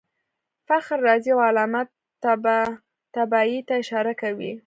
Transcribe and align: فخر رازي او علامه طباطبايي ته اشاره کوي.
فخر 0.67 0.97
رازي 1.07 1.31
او 1.35 1.39
علامه 1.49 1.81
طباطبايي 2.23 3.59
ته 3.67 3.73
اشاره 3.83 4.13
کوي. 4.21 4.51